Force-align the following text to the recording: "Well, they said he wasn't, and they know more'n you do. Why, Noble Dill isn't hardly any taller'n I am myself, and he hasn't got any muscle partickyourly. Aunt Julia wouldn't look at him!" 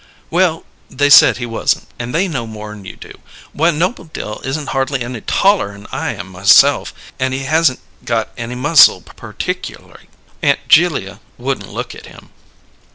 "Well, 0.31 0.65
they 0.89 1.11
said 1.11 1.37
he 1.37 1.45
wasn't, 1.45 1.85
and 1.99 2.11
they 2.11 2.27
know 2.27 2.47
more'n 2.47 2.85
you 2.85 2.95
do. 2.95 3.11
Why, 3.53 3.69
Noble 3.69 4.05
Dill 4.05 4.41
isn't 4.43 4.69
hardly 4.69 5.01
any 5.03 5.21
taller'n 5.21 5.85
I 5.91 6.15
am 6.15 6.25
myself, 6.31 6.91
and 7.19 7.35
he 7.35 7.41
hasn't 7.43 7.81
got 8.03 8.31
any 8.35 8.55
muscle 8.55 9.01
partickyourly. 9.03 10.07
Aunt 10.41 10.67
Julia 10.67 11.19
wouldn't 11.37 11.71
look 11.71 11.93
at 11.93 12.07
him!" 12.07 12.31